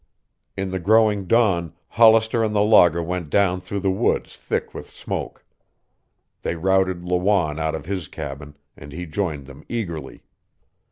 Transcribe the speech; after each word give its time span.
In 0.57 0.71
the 0.71 0.79
growing 0.79 1.27
dawn, 1.27 1.75
Hollister 1.89 2.43
and 2.43 2.55
the 2.55 2.63
logger 2.63 3.03
went 3.03 3.29
down 3.29 3.61
through 3.61 3.81
woods 3.81 4.35
thick 4.35 4.73
with 4.73 4.89
smoke. 4.89 5.45
They 6.41 6.55
routed 6.55 7.03
Lawanne 7.03 7.59
out 7.59 7.75
of 7.75 7.85
his 7.85 8.07
cabin, 8.07 8.57
and 8.75 8.93
he 8.93 9.05
joined 9.05 9.45
them 9.45 9.63
eagerly. 9.69 10.23